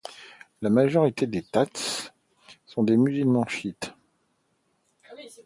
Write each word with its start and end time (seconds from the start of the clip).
La 0.63 0.71
majorité 0.71 1.27
des 1.27 1.43
Tats 1.43 2.07
sont 2.65 2.81
des 2.81 2.97
musulmans 2.97 3.45
chiites. 3.45 3.93